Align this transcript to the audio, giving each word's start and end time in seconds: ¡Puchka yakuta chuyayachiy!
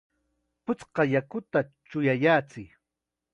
¡Puchka 0.65 1.03
yakuta 1.13 1.59
chuyayachiy! 1.89 2.67